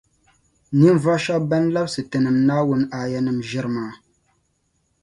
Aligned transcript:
Ninvuɣu 0.77 1.19
shεba 1.23 1.45
ban 1.49 1.65
labsi 1.73 2.01
Tinim’ 2.11 2.37
Naawuni 2.47 2.85
aayanim’ 2.97 3.37
ʒiri 3.49 3.69
maa. 3.75 3.91